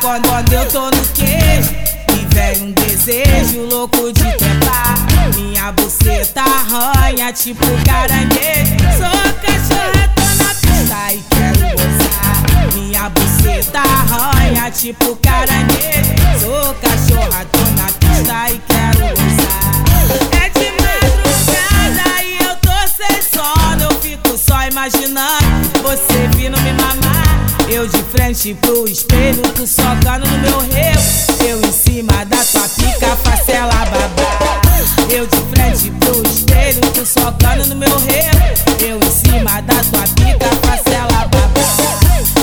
[0.00, 1.70] quando, quando eu tô no queijo.
[2.12, 4.94] E vem um desejo louco de trepar.
[5.36, 8.76] Minha buceta arranha tipo caranguejo.
[8.96, 12.74] Sou cachorra, tô na pista e quero gozar.
[12.74, 16.40] Minha buceta arranha tipo caranguejo.
[16.40, 19.72] Sou cachorra, tô na pista e quero gozar.
[20.32, 23.82] É de madrugada e eu tô sem sono.
[23.82, 27.41] Eu fico só imaginando você vindo me mamar.
[27.72, 31.00] Eu de frente pro espelho, tu socando no meu rego.
[31.48, 34.60] Eu em cima da tua pica, facela babá.
[35.08, 38.36] Eu de frente pro espelho, tu socando no meu rego.
[38.78, 41.64] Eu em cima da tua pica, facela babá.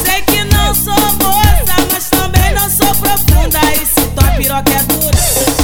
[0.04, 3.60] Sei que não sou moça, mas também não sou profunda.
[3.80, 5.18] E se tua piroca é dura,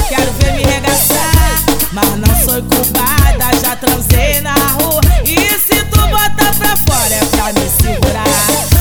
[0.08, 1.66] quero ver me regaçar.
[1.92, 5.02] Mas não sou culpada, já transei na rua.
[5.26, 8.75] E se tu botar pra fora, é pra me segurar.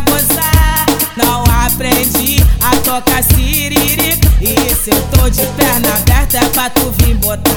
[0.00, 0.86] Gozar.
[1.16, 4.18] Não aprendi a tocar siriri.
[4.40, 7.52] E se eu tô de perna aberta, é pra tu vir botar.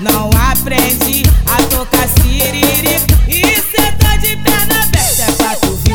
[0.00, 3.00] Não aprendi a tocar siriri.
[3.28, 5.85] E se eu tô de perna aberta, é pra tu vir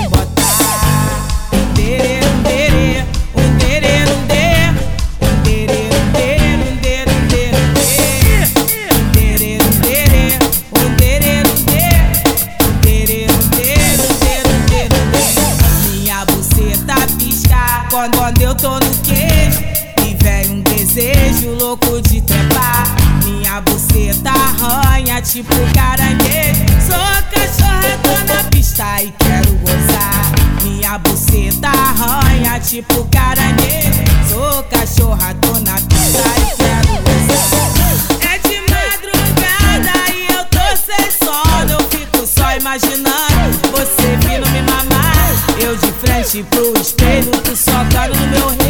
[21.71, 22.83] louco de trepar.
[23.23, 26.65] Minha buceta arranha tipo caranguejo.
[26.85, 26.97] Sou
[27.31, 30.31] cachorra, tô na pista e quero gozar.
[30.63, 34.03] Minha buceta arranha tipo caranguejo.
[34.29, 38.31] Sou cachorra, tô na pista e quero gozar.
[38.33, 41.71] É de madrugada e eu tô sem sono.
[41.71, 45.31] Eu fico só imaginando você vindo me mamar.
[45.57, 48.60] Eu de frente pro espelho, tu socando no meu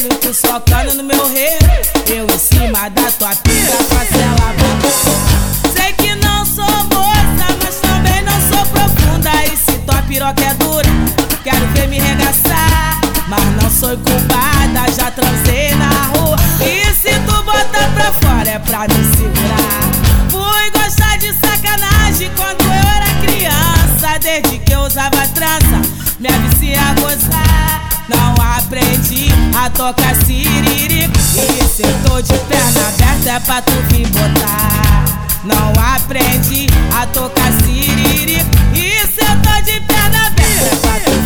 [0.00, 1.58] pro espelho, tu socando no meu rei.
[2.06, 5.72] Eu em cima da tua pica, facela babá.
[5.74, 9.30] Sei que não sou moça, mas também não sou profunda.
[9.44, 10.88] E se tua piroca é dura,
[11.44, 13.00] quero ver me regaçar.
[13.28, 16.36] Mas não sou culpada, já transei na rua.
[16.60, 19.90] E se tu botar pra fora, é pra me segurar.
[20.30, 24.18] Fui gostar de sacanagem quando eu era criança.
[24.20, 25.80] Desde que eu usava trança,
[26.18, 27.49] me aviciei a gozar.
[29.62, 31.10] A tocar siriri.
[31.34, 35.04] E se eu tô de perna aberta, é pra tu vir botar.
[35.44, 36.66] Não aprendi
[36.98, 38.38] a tocar siriri.
[38.72, 41.19] E se eu tô de perna aberta, é pra tu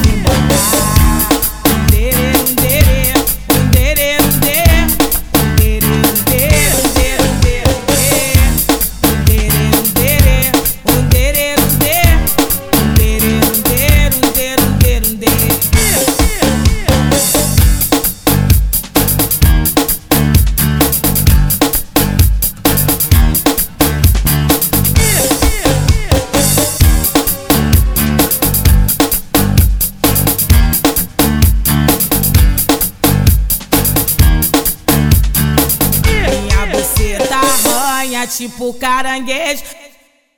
[38.27, 39.65] tipo caranguejo.